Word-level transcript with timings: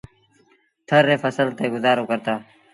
ٿر 0.87 1.01
ري 1.07 1.15
ڦسل 1.21 1.47
تي 1.57 1.65
گزآرو 1.73 2.03
ڪرتآ۔ 2.09 2.33